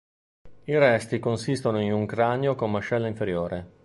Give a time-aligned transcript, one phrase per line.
[0.63, 3.69] I resti consistono in un cranio con mascella inferiore.